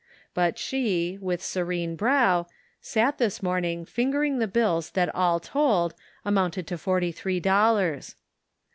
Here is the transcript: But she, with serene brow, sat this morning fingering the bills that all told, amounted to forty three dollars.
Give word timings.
But 0.33 0.57
she, 0.57 1.19
with 1.21 1.43
serene 1.43 1.95
brow, 1.95 2.47
sat 2.81 3.19
this 3.19 3.43
morning 3.43 3.85
fingering 3.85 4.39
the 4.39 4.47
bills 4.47 4.89
that 4.93 5.13
all 5.13 5.39
told, 5.39 5.93
amounted 6.25 6.65
to 6.69 6.77
forty 6.79 7.11
three 7.11 7.39
dollars. 7.39 8.15